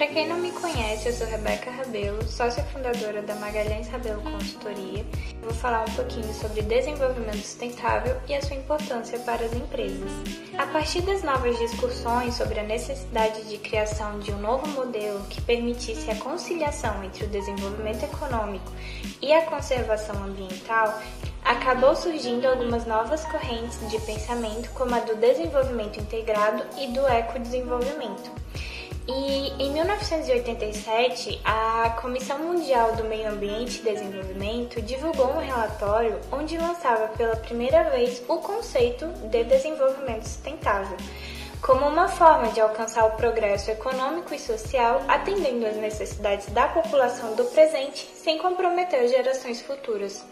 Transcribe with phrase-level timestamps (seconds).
[0.00, 5.04] para quem não me conhece, eu sou Rebeca Rabelo, sócia fundadora da Magalhães Rabelo Consultoria.
[5.42, 10.10] Vou falar um pouquinho sobre desenvolvimento sustentável e a sua importância para as empresas.
[10.56, 15.42] A partir das novas discussões sobre a necessidade de criação de um novo modelo que
[15.42, 18.72] permitisse a conciliação entre o desenvolvimento econômico
[19.20, 20.98] e a conservação ambiental,
[21.44, 28.40] acabou surgindo algumas novas correntes de pensamento, como a do desenvolvimento integrado e do ecodesenvolvimento.
[29.12, 36.56] E em 1987, a Comissão Mundial do Meio Ambiente e Desenvolvimento divulgou um relatório onde
[36.56, 40.96] lançava pela primeira vez o conceito de desenvolvimento sustentável,
[41.60, 47.34] como uma forma de alcançar o progresso econômico e social, atendendo às necessidades da população
[47.34, 50.24] do presente sem comprometer as gerações futuras.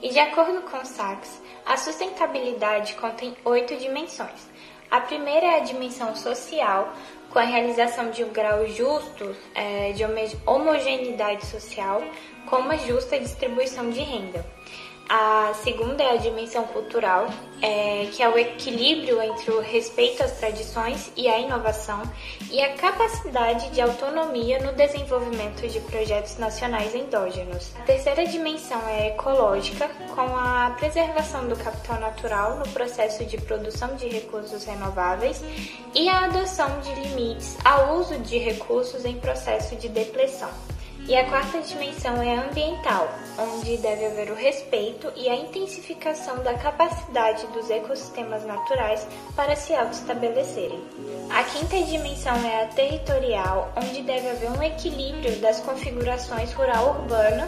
[0.00, 4.50] E de acordo com Sachs, a sustentabilidade contém oito dimensões.
[4.92, 6.92] A primeira é a dimensão social,
[7.30, 10.04] com a realização de um grau justo é, de
[10.44, 12.02] homogeneidade social,
[12.44, 14.44] com uma justa distribuição de renda.
[15.08, 17.28] A segunda é a dimensão cultural,
[17.60, 22.02] é, que é o equilíbrio entre o respeito às tradições e a inovação,
[22.50, 27.72] e a capacidade de autonomia no desenvolvimento de projetos nacionais endógenos.
[27.78, 33.94] A terceira dimensão é ecológica, com a preservação do capital natural no processo de produção
[33.96, 35.42] de recursos renováveis
[35.94, 40.50] e a adoção de limites ao uso de recursos em processo de depleção.
[41.08, 46.54] E a quarta dimensão é ambiental, onde deve haver o respeito e a intensificação da
[46.54, 50.80] capacidade dos ecossistemas naturais para se autoestabelecerem.
[51.28, 57.46] A quinta dimensão é a territorial, onde deve haver um equilíbrio das configurações rural-urbana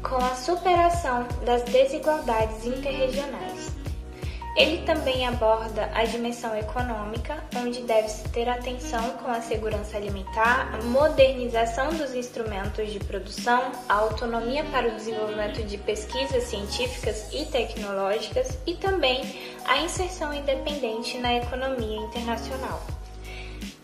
[0.00, 3.81] com a superação das desigualdades interregionais.
[4.54, 10.84] Ele também aborda a dimensão econômica, onde deve-se ter atenção com a segurança alimentar, a
[10.84, 18.58] modernização dos instrumentos de produção, a autonomia para o desenvolvimento de pesquisas científicas e tecnológicas
[18.66, 19.22] e também
[19.64, 22.82] a inserção independente na economia internacional.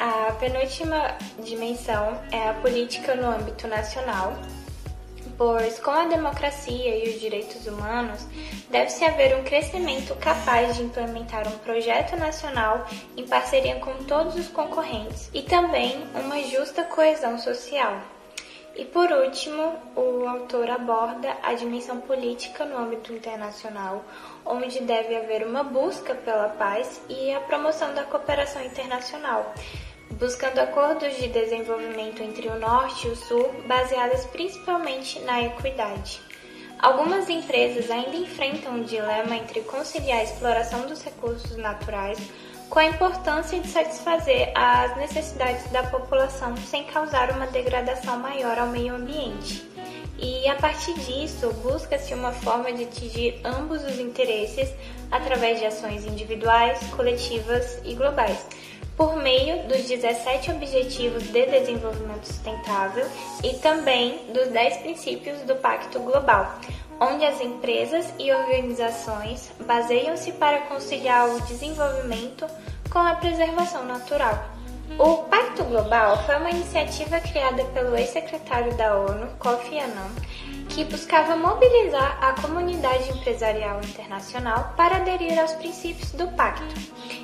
[0.00, 4.32] A penúltima dimensão é a política no âmbito nacional,
[5.36, 8.26] pois com a democracia e os direitos humanos
[8.70, 12.86] deve-se haver um crescimento capaz de implementar um projeto nacional
[13.16, 18.00] em parceria com todos os concorrentes e também uma justa coesão social.
[18.76, 24.04] E por último, o autor aborda a dimensão política no âmbito internacional,
[24.44, 29.54] onde deve haver uma busca pela paz e a promoção da cooperação internacional,
[30.18, 36.20] buscando acordos de desenvolvimento entre o Norte e o Sul baseadas principalmente na equidade.
[36.78, 42.18] Algumas empresas ainda enfrentam o dilema entre conciliar a exploração dos recursos naturais
[42.68, 48.68] com a importância de satisfazer as necessidades da população sem causar uma degradação maior ao
[48.68, 49.68] meio ambiente.
[50.18, 54.70] E a partir disso, busca-se uma forma de atingir ambos os interesses
[55.10, 58.46] através de ações individuais, coletivas e globais
[58.96, 63.06] por meio dos 17 Objetivos de Desenvolvimento Sustentável
[63.42, 66.58] e também dos 10 princípios do Pacto Global,
[67.00, 72.46] onde as empresas e organizações baseiam-se para conciliar o desenvolvimento
[72.90, 74.54] com a preservação natural.
[74.98, 80.10] O Pacto Global foi uma iniciativa criada pelo ex-secretário da ONU, Kofi Annan,
[80.74, 86.74] que buscava mobilizar a comunidade empresarial internacional para aderir aos princípios do pacto.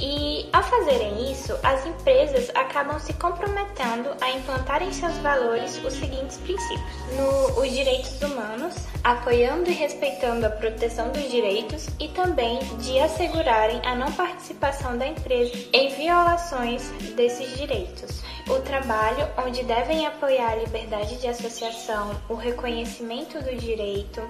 [0.00, 5.92] E ao fazerem isso, as empresas acabam se comprometendo a implantar em seus valores os
[5.94, 6.86] seguintes princípios:
[7.16, 13.80] no, os direitos humanos, apoiando e respeitando a proteção dos direitos e também de assegurarem
[13.84, 16.82] a não participação da empresa em violações
[17.16, 18.22] desses direitos.
[18.48, 24.20] O trabalho, onde devem apoiar a liberdade de associação, o reconhecimento do direito,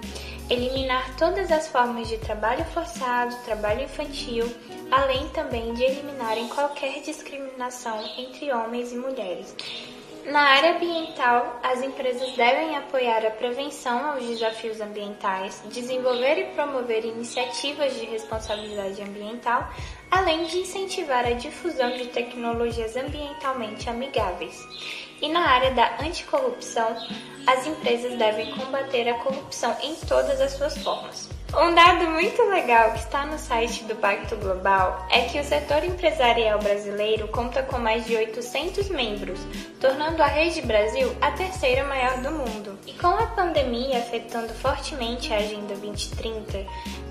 [0.49, 4.45] eliminar todas as formas de trabalho forçado, trabalho infantil,
[4.91, 9.55] além também de eliminarem qualquer discriminação entre homens e mulheres.
[10.25, 17.03] Na área ambiental, as empresas devem apoiar a prevenção aos desafios ambientais, desenvolver e promover
[17.03, 19.69] iniciativas de responsabilidade ambiental,
[20.09, 24.57] além de incentivar a difusão de tecnologias ambientalmente amigáveis.
[25.21, 26.95] E na área da anticorrupção,
[27.45, 31.29] as empresas devem combater a corrupção em todas as suas formas.
[31.55, 35.83] Um dado muito legal que está no site do Pacto Global é que o setor
[35.83, 39.39] empresarial brasileiro conta com mais de 800 membros,
[39.79, 42.75] tornando a Rede Brasil a terceira maior do mundo.
[42.87, 46.65] E com a pandemia afetando fortemente a Agenda 2030,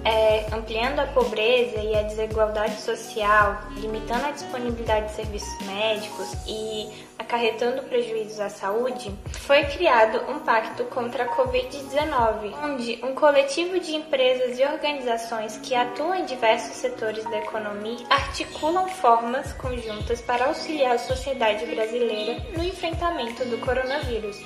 [0.04, 6.90] é, ampliando a pobreza e a desigualdade social, limitando a disponibilidade de serviços médicos e
[7.32, 13.96] acarretando prejuízos à saúde, foi criado um pacto contra a Covid-19, onde um coletivo de
[13.96, 20.96] empresas e organizações que atuam em diversos setores da economia articulam formas conjuntas para auxiliar
[20.96, 24.38] a sociedade brasileira no enfrentamento do coronavírus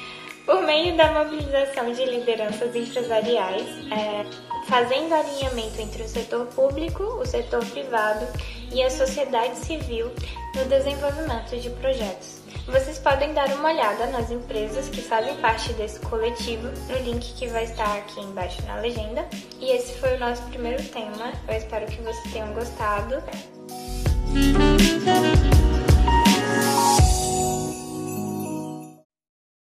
[0.44, 4.25] por meio da mobilização de lideranças empresariais, é,
[4.69, 8.25] fazendo alinhamento entre o setor público, o setor privado
[8.73, 10.12] e a sociedade civil
[10.55, 12.36] no desenvolvimento de projetos.
[12.67, 17.47] Vocês podem dar uma olhada nas empresas que fazem parte desse coletivo no link que
[17.47, 19.25] vai estar aqui embaixo na legenda.
[19.61, 21.33] E esse foi o nosso primeiro tema.
[21.47, 23.23] Eu espero que vocês tenham gostado.